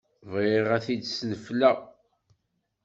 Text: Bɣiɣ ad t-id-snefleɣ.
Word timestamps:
Bɣiɣ 0.31 0.67
ad 0.75 0.81
t-id-snefleɣ. 0.85 1.77